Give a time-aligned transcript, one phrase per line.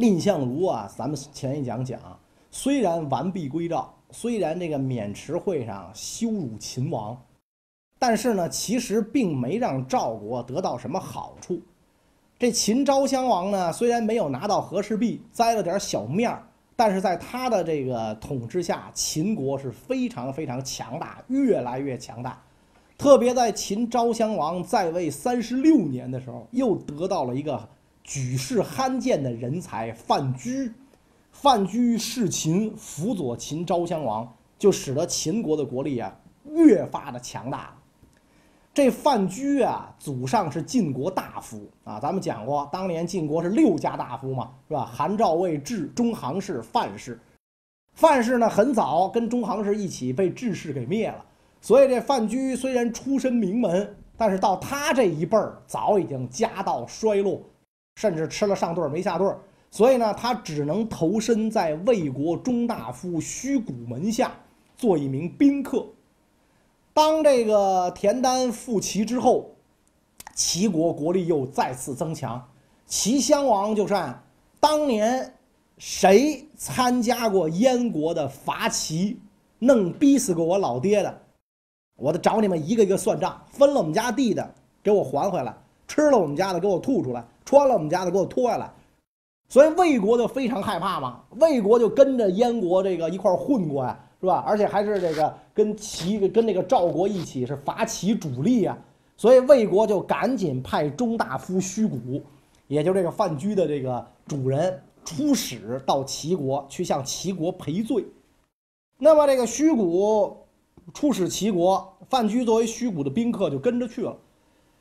[0.00, 2.00] 蔺相如啊，咱们前一讲讲，
[2.50, 7.14] 虽然完璧归赵，虽然这个渑池会上羞辱秦王，
[7.98, 11.60] 但是呢，其实并没让赵国得到什么好处。
[12.38, 16.42] 这秦昭襄王呢，虽然没有拿到和氏璧，栽了点小面儿，
[16.74, 22.42] 但是在他的这个统治下，秦国是非常非常强大，越来越强大。
[22.96, 27.68] 特别在秦昭襄王在位三十六年的时候，又得到了一个
[28.02, 30.72] 举世罕见的人才范雎。
[31.32, 36.14] 范雎弑秦，辅佐秦昭襄王，就使得秦国的国力啊
[36.44, 37.74] 越发的强大。
[38.74, 44.84] 这范雎啊，祖上是晋国大夫啊，咱们讲过，当年晋国是六家大夫嘛，是吧？
[44.84, 47.18] 韩、赵、魏、智、中行氏、范氏。
[47.94, 51.24] 范氏呢，很早跟中行氏一起被智氏给灭了。
[51.60, 57.40] 所以这范雎虽然出身名门，但是到他这一辈儿早已经家道衰落，
[58.00, 59.36] 甚至吃了上顿没下顿。
[59.70, 64.32] 所以呢，他只能投身在魏国中大夫虚谷门下，
[64.74, 65.84] 做一名宾客。
[66.94, 69.50] 当这个田丹复齐之后，
[70.34, 72.42] 齐国国力又再次增强。
[72.86, 74.22] 齐襄王就是按
[74.58, 75.34] 当年
[75.76, 79.20] 谁参加过燕国的伐齐，
[79.58, 81.20] 弄逼死过我老爹的。
[81.96, 85.54] 我得找你们一个一个算账，分了我们家地的给我还回来，
[85.86, 88.72] 吃了我们家的给我吐出来，穿了我们家的给我脱下来。
[89.48, 94.44] 所以魏国就非常害怕嘛，魏国就跟着燕国这个一块混过呀，是吧？
[94.46, 98.78] 而且还是这个跟齐跟那个赵国一起是伐齐主力呀。
[99.16, 102.22] 所以魏国就赶紧派中大夫虚谷，
[102.68, 108.06] 也就这个范雎的这个主人出使到齐国去向齐国赔罪。
[108.96, 110.36] 那么这个虚谷。
[110.92, 114.16] 出使齐国，范雎作为虚谷的宾客就跟着去了。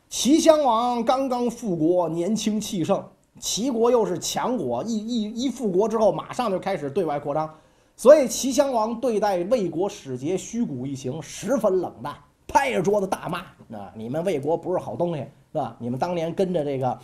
[0.10, 3.02] 齐襄王刚刚复国，年轻气盛，
[3.40, 7.47] 齐国又是强国，一一一复国之后，马上就开始对外扩张，
[7.96, 12.16] 所以齐襄王对待魏国使节虚谷一行十分冷淡，
[12.48, 15.22] 拍着桌子大骂：“啊，你们魏国不是好东西，
[15.53, 15.75] 是吧？
[15.80, 16.98] 你们当年跟着这个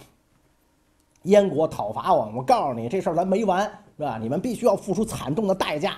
[1.24, 3.62] 燕国讨伐我，我告诉你，这事儿咱没完，
[3.98, 4.18] 是吧？
[4.20, 5.96] 你们必须要付出惨重的代价。”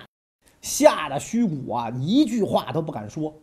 [0.60, 3.34] 吓得虚谷啊，一句话都不敢说。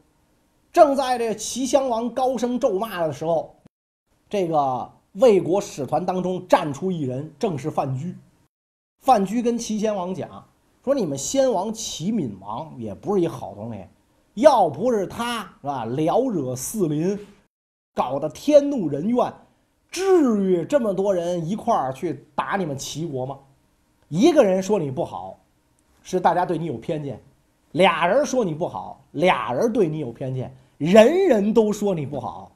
[0.74, 3.54] 正在这齐襄王高声咒骂的时候，
[4.28, 8.12] 这个魏国使团当中站出一人，正是范雎。
[8.98, 10.28] 范雎跟齐襄王讲
[10.82, 13.86] 说：“你们先王齐闵王也不是一好东西，
[14.34, 17.16] 要不是他是吧，撩惹四邻，
[17.94, 19.32] 搞得天怒人怨，
[19.92, 23.38] 至于这么多人一块儿去打你们齐国吗？
[24.08, 25.38] 一个人说你不好。”
[26.02, 27.22] 是大家对你有偏见，
[27.70, 32.50] 俩人说你不好，俩人对你有偏见，人人都说你不好，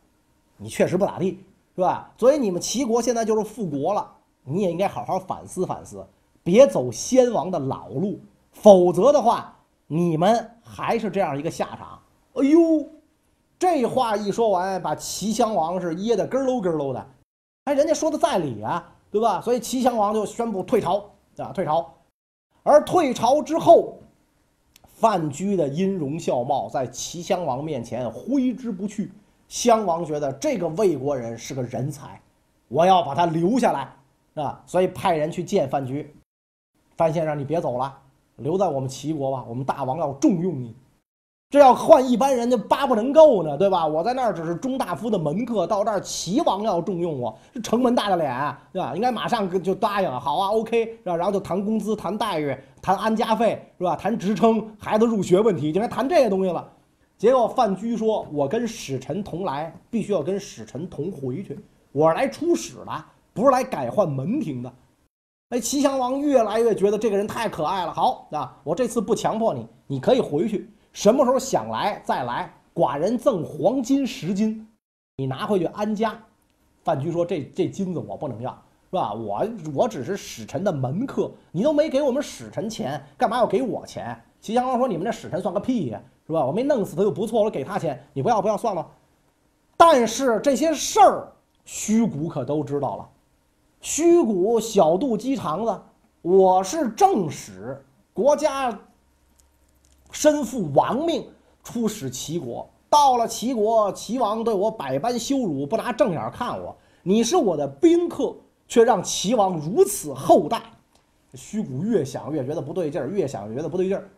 [0.56, 2.12] 你确实不咋地，是吧？
[2.18, 4.10] 所以你们齐国现在就是复国了，
[4.44, 6.04] 你也应该好好反思反思，
[6.42, 8.18] 别走先王的老路，
[8.52, 9.56] 否则的话，
[9.86, 12.00] 你们还是这样一个下场。
[12.34, 12.86] 哎呦，
[13.58, 17.06] 这话一说完，把齐襄王是噎得咯咯咯喽的。
[17.64, 19.40] 哎，人家说的在理啊，对吧？
[19.40, 21.04] 所以齐襄王就宣布退朝
[21.36, 21.94] 啊，退朝。
[22.62, 23.98] 而退朝之后，
[25.00, 29.12] 范雎的音容笑貌在齐襄王面前挥之不去。
[29.46, 32.20] 襄王觉得这个魏国人是个人才，
[32.66, 36.12] 我要把他留下来，啊，所以派人去见范雎。
[36.96, 37.96] 范先生，你别走了，
[38.36, 40.74] 留在我们齐国吧，我们大王要重用你。
[41.50, 43.86] 这要换一般人，就巴不能够呢，对吧？
[43.86, 48.94] 我在那儿只是中大夫的门客，到这儿齐王要重用我，是城门大的脸，对吧？
[48.94, 51.16] 应该马上就答应，好啊，OK，是吧？
[51.16, 53.96] 然后就谈工资、谈待遇、谈安家费，是吧？
[53.96, 56.68] 谈职称、孩子入学问题，就该谈这些东西了。
[57.16, 61.58] 结果范雎说：“我跟使臣同来，必须要跟使臣同回去。
[61.92, 64.70] 我是来出使的，不是来改换门庭的。”
[65.48, 67.92] 哎，齐襄王越来越觉得这个人太可爱了。
[67.94, 70.70] 好啊，我这次不强迫你，你可以回去。
[70.92, 72.52] 什么时候想来再来？
[72.74, 74.64] 寡人赠黄金十斤，
[75.16, 76.16] 你拿回去安家。
[76.84, 78.52] 范雎说：“这这金子我不能要，
[78.88, 79.12] 是吧？
[79.12, 79.44] 我
[79.74, 86.46] 我只是使臣的门客，你都没给我们使臣钱，干嘛要给我钱？”齐襄王说：“你们这使臣算个屁呀，是吧？
[86.46, 88.88] 我没弄死他就不错，我给他钱，你不要不要算了。”
[89.76, 91.32] 但是这些事儿，
[91.64, 93.08] 虚谷可都知道了。
[93.80, 95.80] 虚谷小肚鸡肠子，
[96.22, 98.78] 我是正使，国家。
[100.10, 101.26] 身负亡命
[101.62, 106.76] 出使齐国，到了齐国，齐王对我百般羞辱，不拿正眼看我。
[107.02, 108.34] 你是我的宾客，
[108.66, 110.62] 却让齐王如此厚待。
[111.34, 114.08] 虚谷越想越觉得不对劲儿，越想越觉得不对劲儿。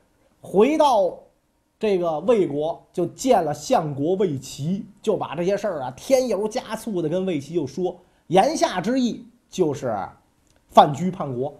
[0.41, 1.13] 回到
[1.79, 7.97] 这个魏国，就见了相国魏齐，就把这些事儿啊添油加醋的跟魏齐就说。
[8.29, 9.93] 言下之意就是，
[10.69, 11.53] 范雎叛国。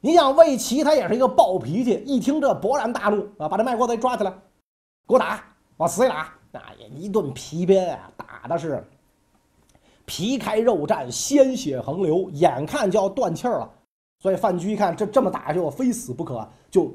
[0.00, 4.30] 你想魏齐他也是一个暴脾气，一听这勃然大怒啊，把这卖国贼抓起来，
[5.06, 5.44] 给我打，
[5.76, 6.32] 往死里打！
[6.52, 8.82] 那也一顿皮鞭啊，打的是
[10.04, 13.70] 皮开肉绽，鲜血横流，眼看就要断气儿了。
[14.18, 16.92] 所以范雎一看这这么打就，非死不可，就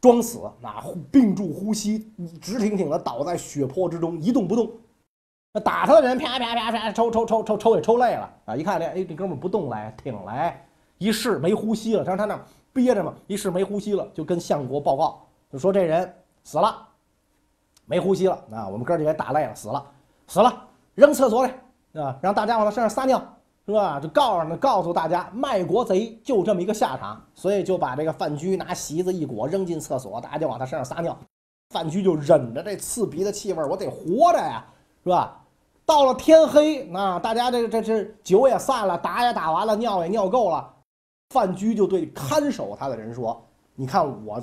[0.00, 0.82] 装死，那
[1.12, 2.10] 屏住呼吸，
[2.40, 4.70] 直挺挺的倒在血泊之中，一动不动。
[5.52, 8.56] 那打他的人啪啪啪啪抽抽抽抽抽也抽累了啊！
[8.56, 10.64] 一看这哎这哥们不动来挺来，
[11.00, 12.38] 一试没呼吸了，他说他那
[12.72, 16.14] 憋着嘛，一试没呼吸了，就跟相国报告，就说这人
[16.44, 16.76] 死了，
[17.86, 18.68] 没呼吸了啊！
[18.68, 19.86] 我们哥几个打累了，死了，
[20.28, 20.62] 死了，
[20.94, 21.52] 扔厕所里
[21.98, 23.20] 啊，让大家往他身上撒尿。
[23.66, 24.00] 是吧？
[24.00, 31.16] 就告诉，告诉大家，卖国贼就这么一个下场，所以就把这个范雎拿席子一裹，扔进厕所，大家就往他身上撒尿。
[31.68, 34.64] 范雎就忍着这刺鼻的气味，我得活着呀，
[35.04, 35.40] 是吧？
[35.86, 40.68] 到了天黑，那大家这这这酒也散了，打也打完了，尿也尿够了，
[41.30, 43.40] 范雎就对看守他的人说
[43.74, 44.42] ：“你看我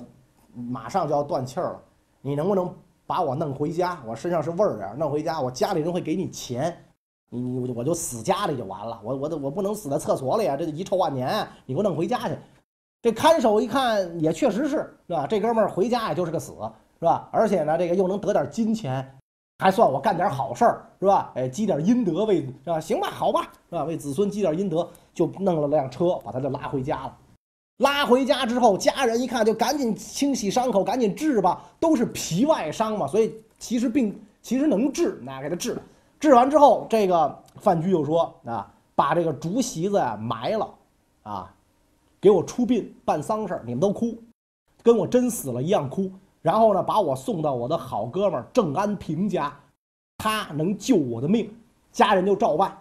[0.53, 1.81] 马上就要断气儿了，
[2.21, 2.73] 你能不能
[3.05, 4.01] 把我弄回家？
[4.05, 6.75] 我身上是味儿啊，弄回家，我家里人会给你钱。”
[7.29, 10.55] 你你我就死家里就完了，我我我不能死在厕所里啊！
[10.55, 12.37] 这遗臭万年，你给我弄回家去。
[13.01, 15.27] 这看守一看也确实是，是吧？
[15.27, 16.53] 这哥们儿回家也就是个死，
[16.99, 17.27] 是吧？
[17.33, 19.05] 而且呢，这个又能得点金钱，
[19.59, 21.33] 还算我干点好事儿，是吧？
[21.35, 22.79] 哎，积点阴德为，是吧？
[22.79, 23.83] 行吧，好吧，是吧？
[23.83, 27.17] 为子孙积点阴德，就弄了辆车把他就拉回家了。
[27.77, 35.75] 拉回家之后，家人一看就赶紧清洗伤口，赶紧治吧，都是皮外伤嘛，所以其实病其实能治，那给他治。
[36.19, 40.69] 治完之后，这个范雎就说：“啊，把这个竹席子呀埋了，
[41.23, 41.51] 啊，
[42.21, 44.15] 给我出殡办丧事你们都哭，
[44.83, 46.11] 跟我真死了一样哭。
[46.43, 49.51] 然后呢，把我送到我的好哥们郑安平家，
[50.19, 51.51] 他能救我的命。
[51.91, 52.77] 家人就照办。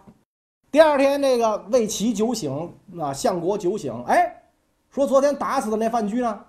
[0.69, 4.41] 第二天，这个魏齐酒醒，啊，相国酒醒，哎，
[4.89, 6.39] 说昨天打死的那范雎呢，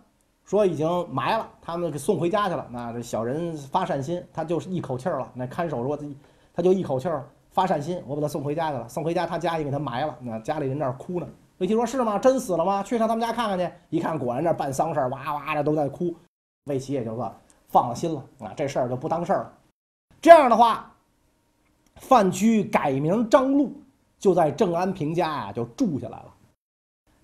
[0.45, 2.67] 说已经埋了，他们给送回家去了。
[2.71, 5.31] 那这小人发善心，他就是一口气儿了。
[5.35, 5.99] 那看守说。”
[6.59, 8.89] 他就一口气儿发善心，我把他送回家去了。
[8.89, 10.13] 送回家，他家也给他埋了。
[10.21, 11.29] 那家里人那儿哭呢。
[11.59, 12.19] 魏齐说：“是吗？
[12.19, 12.83] 真死了吗？
[12.83, 16.13] 去上他们家看看去。”一看，果然那办丧事儿，哇哇的都在哭。
[16.65, 17.33] 魏齐也就说
[17.69, 19.53] 放了心了啊，这事儿就不当事儿了。
[20.21, 20.93] 这样的话，
[21.95, 23.73] 范雎改名张禄，
[24.19, 26.35] 就在郑安平家呀就住下来了。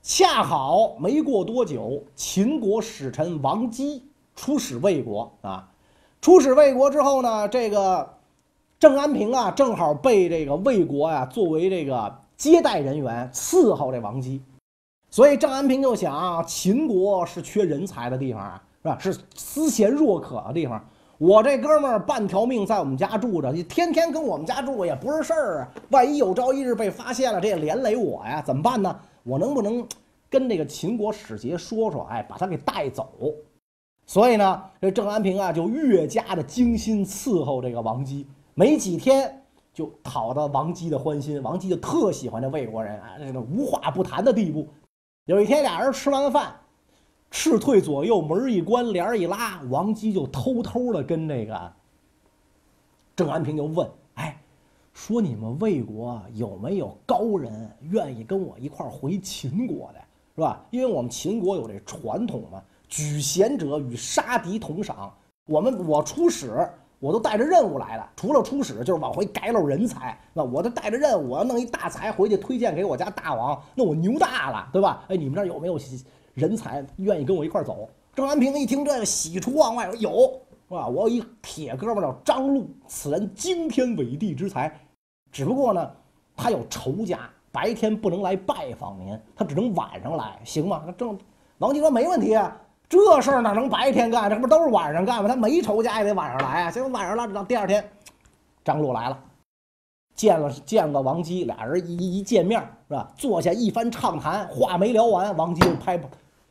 [0.02, 4.02] 恰好没过多久，秦国使臣王姬
[4.35, 5.70] 出使魏国啊。
[6.20, 8.14] 出使魏国之后呢，这个。
[8.81, 14.43] 郑安平啊，正好被这个魏国呀作为这个接待人员伺候这王姬，
[15.08, 18.99] 所以郑安平就想，秦国是缺人才的地方啊，是吧？
[18.99, 20.85] 是思贤若渴的地方。
[21.19, 25.69] 我这哥们儿半条命在我们家住着，你天天跟我们家住也不是事儿啊。
[25.90, 28.94] 万一有朝一日被发现了，这也连累我呀，怎么办呢？
[29.22, 29.87] 我能不能
[30.28, 33.08] 跟这个秦国使节说说，哎，把他给带走？
[34.06, 38.26] 所以呢，这郑安平啊就越加的精心伺候这个王姬。
[38.55, 44.66] 没几天就讨到王姬的欢心，王姬就特喜欢这魏国人啊，这个无话不谈的地步。
[45.26, 46.55] 有一天俩人吃完饭，
[47.35, 51.73] 斥退左右，门一关，帘一拉，王姬就偷偷的跟那个
[53.17, 54.41] 郑安平就问：“哎，
[54.93, 60.00] 说你们魏国有没有高人愿意跟我一块儿回秦国的，
[60.37, 60.64] 是吧？
[60.71, 65.12] 因为我们秦国有这传统嘛，举贤者与杀敌同赏。
[65.47, 66.57] 我们我出使。”
[67.00, 70.19] 我都带着任务来了，除了出使就是往回改漏人才。
[70.33, 75.05] 那我都带着任务，我要弄一大才回去推荐给我家大王，那我牛大了，对吧？
[75.09, 75.79] 哎，你们这儿有没有
[76.35, 77.88] 人才愿意跟我一块走？
[78.14, 80.11] 郑安平一听这个，喜出望外，说有，
[80.69, 80.87] 是吧？
[80.87, 84.73] 我有一铁哥们叫张禄，此人惊天伟地之才，
[85.33, 85.91] 只不过呢，
[86.37, 90.83] 他有仇家，白天不能来拜访您，他只能晚上来，行吗？
[90.87, 91.19] 那郑
[91.59, 92.57] 王姬说没问题啊。
[92.87, 94.29] 这事儿哪能白天干？
[94.29, 95.29] 这不都是晚上干吗？
[95.29, 96.71] 他没仇家也得晚上来啊！
[96.71, 97.85] 行，晚上了，到第二天，
[98.62, 99.19] 张禄来了，
[100.14, 103.11] 见了见了王姬，俩人一一见面是吧？
[103.17, 105.99] 坐下一番畅谈，话没聊完，王姬就拍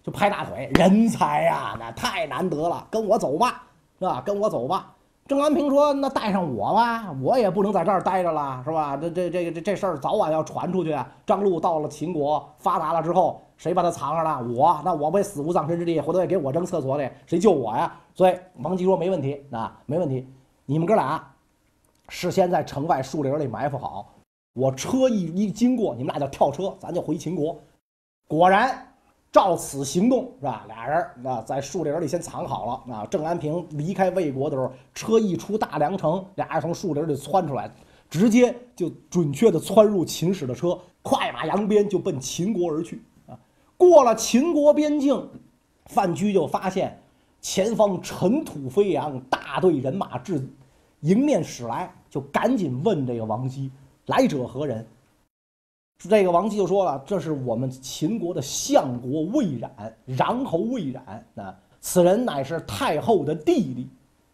[0.03, 3.63] 就拍大腿，人才呀，那太难得了，跟我走吧，
[3.97, 4.21] 是吧？
[4.25, 4.93] 跟我走吧。
[5.25, 8.97] 郑安平说：“那带上我吧，我也不能在这儿待着了，是吧？
[8.97, 10.93] 这这这个这这事儿早晚要传出去。
[11.25, 14.53] 张禄到了秦国发达了之后。”谁把他藏上了？
[14.53, 17.95] 我那我不死无葬身之地，回头也给我扔厕所里，谁救我呀？
[18.13, 20.27] 所以王姬说没问题啊，没问题。
[20.65, 21.23] 你们哥俩
[22.09, 24.09] 事先在城外树林里埋伏好，
[24.53, 27.57] 我车一一经过，你们俩就跳车，咱就回秦国。
[28.27, 28.85] 果然
[29.33, 30.63] 照此行动，是吧？
[30.67, 32.93] 俩人啊在树林里先藏好了。
[32.93, 37.73] 啊，郑安平离开魏国的时候，车一出大梁城，俩人从树林里窜出来，
[38.07, 43.03] 直接就准确的窜入秦使的车，快马扬鞭就奔秦国而去。
[43.27, 43.33] 啊
[43.75, 45.27] 过了秦国边境，
[45.87, 47.01] 范雎就发现
[47.41, 50.47] 前方尘土飞扬，大队人马至
[50.99, 53.71] 迎面驶来，就赶紧问这个王姬
[54.05, 54.87] ：“来者何人？”
[56.09, 59.71] 这个王姬就说了：“这是我们秦国的相国魏冉，
[60.07, 63.87] 穰侯魏冉啊，此人乃是太后的弟弟，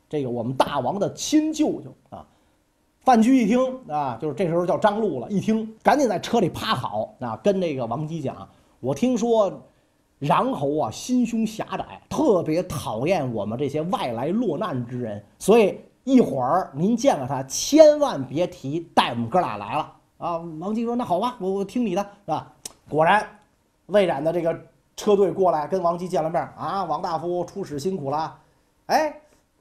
[0.10, 2.26] 这个我们大王的亲舅舅啊。”
[3.02, 8.48] 范雎一听啊，就是这时候叫张禄了，一听赶紧在车里趴好啊，跟那个王姬讲
[8.80, 9.52] ：“我听说
[10.22, 22.54] 穰侯啊心胸狭窄，特别讨厌我们这些外来落难之人，所以一会儿您见了他，千万别提带我们哥俩来了。”啊，王姬说：“那好吧，我我听你的，是吧？”
[22.90, 23.26] 果然，
[23.86, 24.54] 魏冉的这个
[24.98, 28.38] 车队过来跟王姬见了面啊，王大夫出使辛苦了。
[28.88, 29.16] 哎，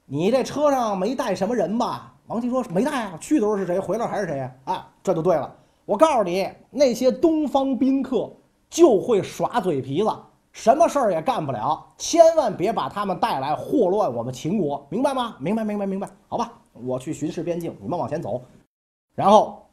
[0.05, 2.13] 你这车上没带什么人吧？
[2.27, 5.49] 王姬说：“没带啊，去的时候是谁，回来还是谁呀？”啊，这就对了。
[5.85, 8.29] 我告诉你，那些东方宾客
[8.69, 10.11] 就会耍嘴皮子，
[10.51, 15.37] 什么事儿也干不了，千万别把他们带来祸乱我们秦国，明白吗？
[15.39, 16.09] 明白，明白，明白。
[16.27, 18.41] 好吧，我去巡视边境，你们往前走，
[19.15, 19.65] 然后。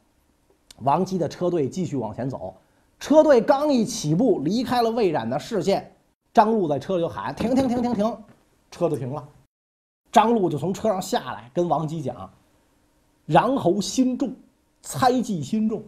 [0.83, 2.55] 王姬的车队继续往前走，
[2.99, 5.91] 车队刚一起步，离开了魏冉的视线，
[6.33, 8.17] 张路在车里就喊：“停停停停停！”
[8.69, 9.27] 车就停了。
[10.11, 12.29] 张路就从车上下来，跟王姬讲
[13.27, 14.33] ：“穰侯心重，
[14.81, 15.83] 猜忌心重。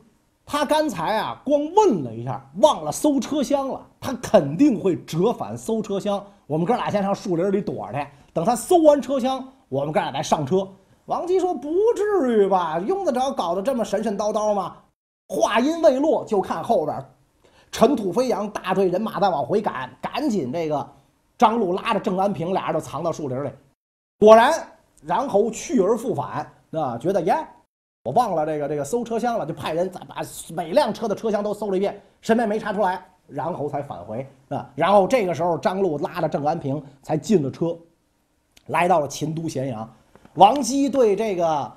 [0.45, 3.85] 他刚才啊，光问了一下，忘了搜车厢了。
[3.99, 6.25] 他肯定会折返搜车厢。
[6.47, 10.67] 我们哥俩先上树林里躲着去，等他搜完车厢，我们哥俩再上车。”
[11.09, 12.77] 王姬说：“不至于吧？
[12.85, 14.75] 用得着搞得这么神神叨叨吗？”
[15.27, 17.03] 话音未落，就看后边
[17.71, 19.89] 尘土飞扬，大队人马在往回赶。
[19.99, 20.87] 赶紧，这个
[21.35, 23.49] 张禄拉着郑安平，俩人就藏到树林里。
[24.19, 24.53] 果然，
[25.01, 27.35] 然后去而复返，啊，觉得耶，
[28.03, 30.17] 我忘了这个这个搜车厢了，就派人再把
[30.53, 34.69] 每辆车的车厢都搜了一遍，什么也没查出来，然后才返回啊。
[34.75, 37.75] 然后这个时候，张禄拉着郑安平才进了车，
[38.67, 39.91] 来到了秦都咸阳。
[40.35, 41.71] 王姬对这个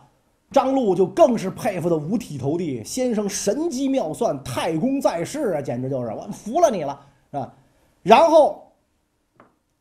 [0.51, 7.55] 张禄就更是佩服的五体投地，先生神机妙算，太公在世啊，简直就是我服了你了，是吧？
[8.03, 8.71] 然后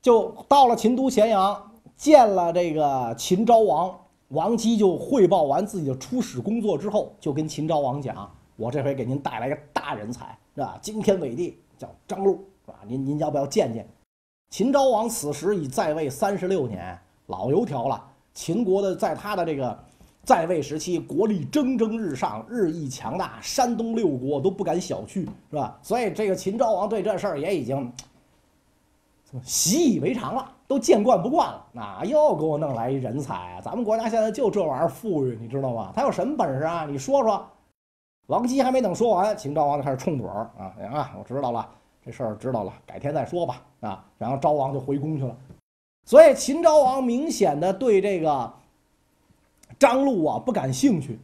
[0.02, 3.94] 就到了秦都咸阳，见了这个秦昭王，
[4.30, 10.80] 王姬就汇报完自己的出使工作之后，就跟秦昭王讲：“我这回给您带来个大人才，是吧？
[10.82, 12.80] 惊天伟地，叫张禄，是吧？
[12.88, 13.86] 您您要不要见见？”
[14.50, 16.98] 秦昭王此时已在位三十六年，
[17.28, 18.08] 老油条了。
[18.34, 19.78] 秦国的在他的这个
[20.24, 25.78] 在位时期，国力蒸蒸日上，日益强大，山东六国都不敢小觑，是吧？
[25.82, 27.92] 所以这个秦昭王对这事儿也已经
[29.44, 31.66] 习以为常了，都见惯不惯了。
[31.72, 33.62] 那又给我弄来一人才啊！
[33.62, 35.92] 咱们国家现在就这玩意儿富裕，你知道吗？
[35.96, 36.86] 他有什么本事啊？
[36.86, 37.46] 你说说。
[38.28, 40.72] 王姬还没等说完，秦昭王就开始冲嘴儿啊！
[40.94, 41.68] 啊，我知道了，
[42.06, 43.62] 这事儿知道了，改天再说吧。
[43.82, 45.36] 啊，然后昭王就回宫去了。
[46.12, 48.52] 所以秦昭王明显的对这个
[49.80, 51.18] 张禄啊不感兴趣。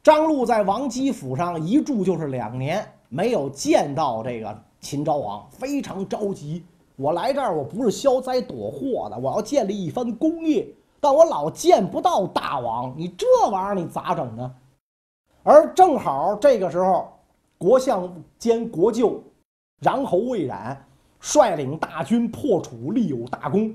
[0.00, 6.64] 张禄在王姬府上一住就是两年，没有见到这个秦昭王，非常着急。
[6.94, 10.64] 我来这儿我不是消灾躲祸的，我要建立一番功业，
[11.00, 14.54] 但我老见不到大王，你这玩意儿你咋整呢？
[15.42, 17.08] 而正好这个时候，
[17.58, 19.20] 国相兼国舅
[19.80, 20.80] 穰侯魏冉
[21.18, 23.74] 率领大军破楚，立有大功。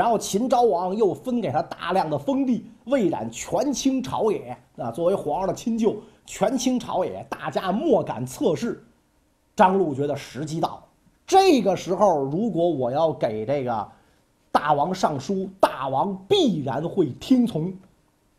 [0.00, 8.82] 然后秦昭王又分给他大量的封地，魏冉权倾朝野啊，作为皇上的亲舅，权倾朝野，大家莫敢测试。
[9.54, 10.84] 张禄觉得时机到了，
[11.26, 13.86] 这个时候如果我要给这个
[14.50, 17.70] 大王上书，大王必然会听从，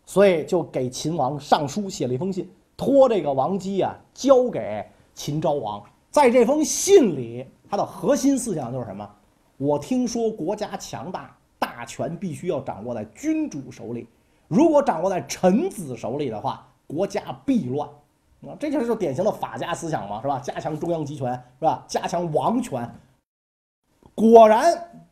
[0.04, 5.80] 所以就给秦王上书，写了一封信，托这个王姬啊交给秦昭王。
[6.10, 9.08] 在这封信里，他的核心思想就是什么？
[9.58, 11.38] 我听说国家强大。
[11.72, 14.06] 大权必须要掌握在君主手里，
[14.50, 17.88] 如果掌握在臣子手里的话，国家必乱。
[18.42, 20.40] 啊，这就是典型的法家思想嘛，是吧？
[20.40, 21.86] 加强中央集权，是吧？
[21.88, 22.90] 加强王权。
[24.14, 25.06] 果然，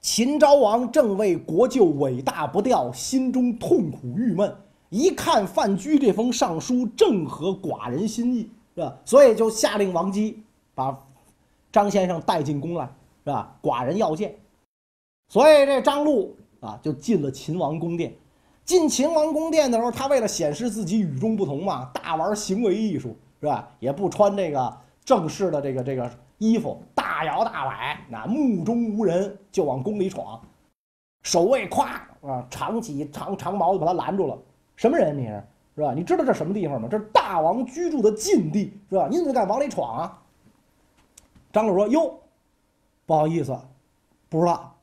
[0.00, 4.56] 秦昭王正为国舅伟大不掉，心中痛苦郁闷。
[4.88, 8.96] 一看范雎这封上书，正合寡人心意，是吧？
[9.04, 10.42] 所以就下令王姬
[10.74, 10.96] 把
[11.70, 12.84] 张先生带进宫来，
[13.24, 13.54] 是吧？
[13.60, 14.34] 寡人要见。
[15.28, 18.14] 所以这张禄啊，就进了秦王宫殿。
[18.64, 23.68] 进秦王宫殿的时候，他为了显示自己与众不同嘛，大玩行为艺术，是吧？
[23.78, 30.40] 也不穿这个正式的这个这个衣服，大摇大摆，那目中无人就往宫里闯。
[31.22, 31.84] 守卫咵
[32.22, 34.38] 啊，长戟长长矛就把他拦住了。
[34.76, 35.42] 什么人你是？
[35.76, 35.92] 是吧？
[35.94, 36.88] 你知道这什么地方吗？
[36.90, 39.08] 这是大王居住的禁地，是吧？
[39.10, 40.22] 你怎么敢往里闯啊？
[41.52, 42.18] 张鲁说：“哟，
[43.06, 43.56] 不好意思，
[44.28, 44.74] 不知道，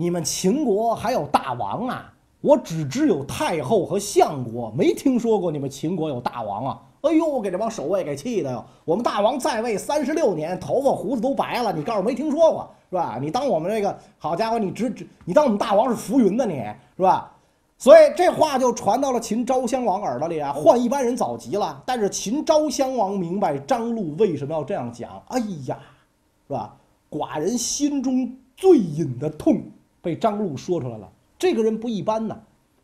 [0.00, 2.14] 你们秦国还有大王啊？
[2.40, 6.82] 我只知有太后和相国，没听说过你们秦国有大王啊！
[7.00, 8.64] 哎呦，给这帮守卫给气的哟！
[8.84, 13.18] 我们大王在位三十六年，头发胡子都白了，你告诉我没听说过是吧？
[13.20, 16.62] 你当我们这个好家伙，你只只你当我们大王是浮云呢你
[16.96, 17.34] 是吧？”
[17.76, 21.82] 所以这话就传到了秦昭襄王耳朵里啊，换一般人早急了。
[21.84, 25.20] 但是秦昭襄王明白张禄为什么要这样讲。
[25.26, 25.76] 哎呀，
[26.46, 26.76] 是吧？
[27.10, 29.60] 寡人心中最隐的痛
[30.00, 31.10] 被张禄说出来了。
[31.38, 32.36] 这个人不一般呐，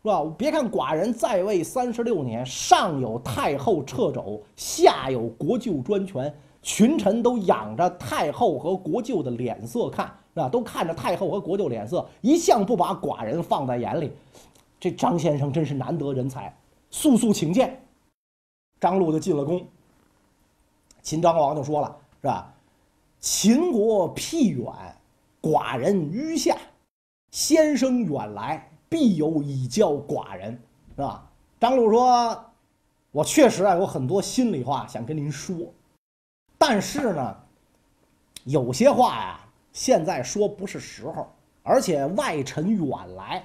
[0.02, 0.24] 是吧？
[0.36, 10.48] 别看寡人在位三十六年，上有太后掣肘，下有国舅专权，群臣都仰着太后和国舅的脸色看，是吧？
[10.48, 14.12] 都看着太后和国舅脸色，一向不把寡人放在眼里。
[14.78, 16.54] 这张先生真是难得人才，
[16.90, 17.80] 速速请见。
[18.80, 19.66] 张禄就进了宫。
[21.00, 22.52] 秦昭王就说了：“是吧？
[23.20, 24.66] 秦国僻远，
[25.40, 26.56] 寡人於下，
[27.34, 30.52] 先生远来，必有以教寡人，
[30.94, 32.44] 是吧？”张鲁说
[33.10, 35.56] ：“我确实啊有很多心里话想跟您说，
[36.56, 37.36] 但是呢，
[38.44, 39.40] 有些话呀，
[39.72, 41.26] 现在说不是时候，
[41.64, 43.44] 而且外臣远来。”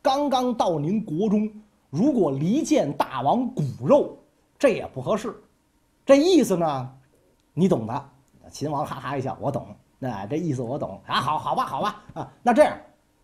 [0.00, 1.52] 刚刚到您国中，
[1.90, 4.16] 如果离间大王骨肉，
[4.58, 5.36] 这也不合适。
[6.06, 6.90] 这意思呢，
[7.52, 8.10] 你懂的。
[8.50, 9.66] 秦王哈哈一笑，我懂。
[9.98, 11.20] 那这意思我懂啊。
[11.20, 12.32] 好好吧，好吧啊。
[12.42, 12.78] 那这样，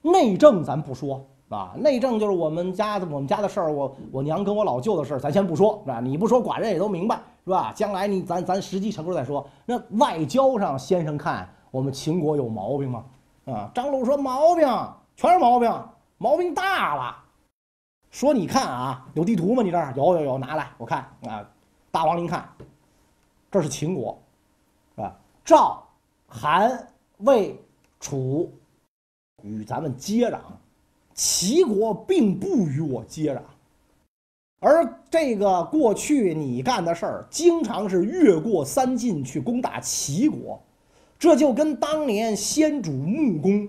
[0.04, 1.72] 内政咱不说啊。
[1.76, 6.00] 内政就是我们家的我们家的事儿，我我娘跟我老舅的事儿，咱先不说是吧？
[6.00, 7.72] 你不说，寡人也都明白是吧？
[7.74, 9.44] 将来你咱咱实际成熟再说。
[9.64, 13.04] 那外交上，先生看我们秦国有毛病吗？
[13.46, 14.68] 啊，张鲁说毛病
[15.16, 15.72] 全是毛病。
[16.16, 17.16] 毛病大了，
[18.10, 19.62] 说你看啊，有地图吗？
[19.62, 21.44] 你这儿有有有，拿来我看啊。
[21.90, 22.48] 大王您看，
[23.50, 24.16] 这是秦国，
[24.94, 25.14] 是吧？
[25.44, 25.82] 赵、
[26.28, 27.60] 韩、魏、
[28.00, 28.50] 楚
[29.44, 30.38] 与咱们接壤，
[31.14, 33.40] 齐国并不与我接壤。
[34.60, 40.60] 而这个过去你干的事儿，经常是越过三晋去攻打齐国，
[41.18, 43.68] 这就跟当年先主穆公。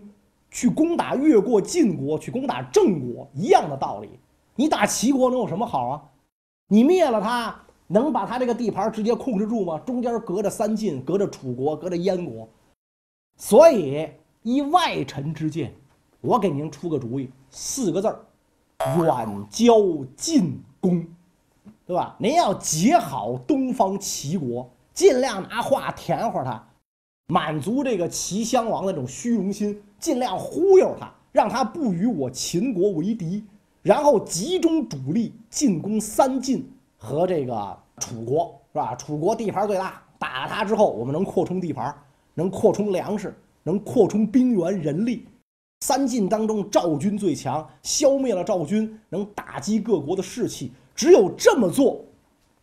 [0.52, 4.10] 去攻打越过晋国，去攻打郑国一样的道理。
[4.56, 6.02] 你打齐国能有什么好啊？
[6.70, 7.54] 你灭了他，
[7.88, 9.78] 能把他这个地盘直接控制住吗？
[9.80, 12.48] 中间隔着三晋，隔着楚国，隔着燕国。
[13.36, 14.08] 所以
[14.46, 15.74] 依外臣之见，
[16.22, 18.20] 我给您出个主意，四个字儿：
[19.00, 19.74] 远交
[20.16, 21.04] 近攻，
[21.84, 22.16] 对吧？
[22.20, 26.64] 您要结好东方齐国，尽量拿话甜活他，
[27.26, 29.82] 满足这个齐襄王的这种虚荣心。
[29.98, 33.44] 尽量忽悠他，让他不与我秦国为敌，
[33.82, 38.94] 然后集中主力进攻三晋和这个楚国，是吧？
[38.94, 41.92] 楚国地盘最大，打了他之后，我们能扩充地盘，
[42.36, 45.28] 能扩充粮食，能扩充兵源人力。
[45.82, 50.72] 三晋当中，赵军最强，消灭了赵军，能打击各国的士气。
[50.96, 52.06] 只有这么做，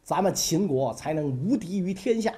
[0.03, 2.33] 咱们秦国才能无敌于天下。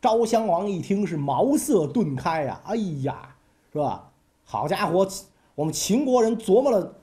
[0.00, 3.34] 昭襄王一听是茅塞顿开呀，哎呀！
[3.72, 4.10] 是吧？
[4.44, 5.06] 好家伙，
[5.54, 6.94] 我们秦国人琢磨了，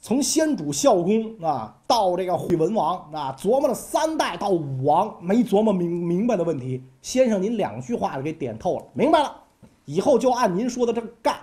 [0.00, 6.82] 从先主孝公啊到这个惠文王啊，琢磨了三代到武王，没琢磨明明白的问题。
[7.02, 9.41] 先生，您两句话就给点透了，明白了，
[9.84, 11.36] 以后就按您说的这干，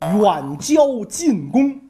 [0.00, 1.80] 远交近攻，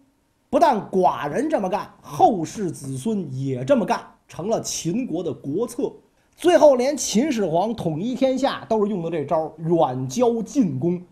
[0.49, 5.93] 不但寡人这么干，后世子孙也这么干，成了秦国的国策。
[6.37, 11.03] 最后连秦始皇统一天下都是用的这招，远交近攻。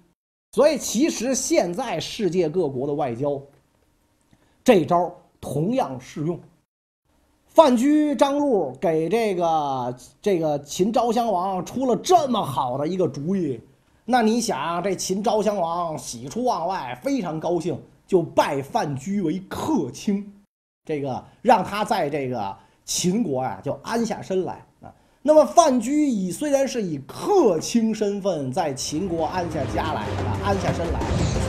[0.53, 3.41] 所以，其实现在世界各国的外交，
[4.63, 6.39] 这招同样适用。
[7.49, 13.61] 范雎、张禄给这个这个秦昭襄王出了这么好的一个主意，
[14.07, 20.31] 那你想，这秦昭襄王喜出望外，非常高兴，就拜范雎为客卿，
[20.85, 24.63] 这个让他在这个秦国啊就安下身来。
[25.23, 31.01] 那么范雎以虽然是以客卿身份在秦国安下家来啊，安下身来，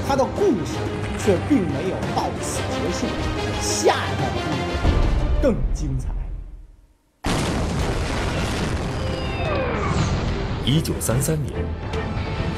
[0.07, 0.77] 他的故事
[1.19, 3.05] 却并没有到此结束，
[3.59, 4.55] 下一段故事
[5.41, 6.15] 更精彩。
[10.65, 11.53] 一九三三年，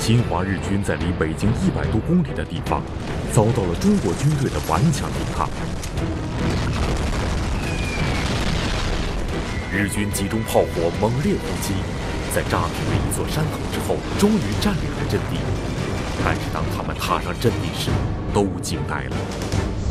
[0.08, 2.82] 侵华日军在离北京一百多公里的地方，
[3.34, 5.50] 遭到了中国军队的顽强抵抗。
[9.70, 11.74] 日军集中炮火，猛烈攻击，
[12.34, 15.40] 在炸平了一座山口之后，终于占领了阵地。
[16.24, 17.92] 但是当他们踏上阵地时，
[18.34, 19.16] 都惊呆了。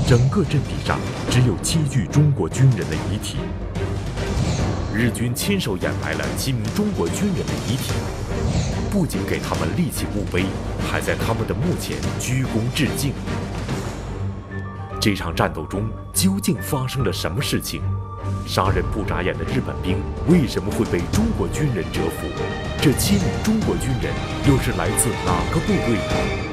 [0.09, 0.99] 整个阵地上
[1.31, 3.37] 只有七具中国军人的遗体。
[4.95, 7.93] 日军亲手掩埋了七名中国军人的遗体。
[8.97, 10.47] 不仅给他们立起墓碑，
[10.91, 13.13] 还在他们的墓前鞠躬致敬。
[14.99, 17.83] 这场战斗中究竟发生了什么事情？
[18.47, 22.27] 杀人不眨眼的日本兵为什么会被中国军人折服？
[22.81, 24.11] 这七名中国军人
[24.49, 26.46] 又是来自哪个部队？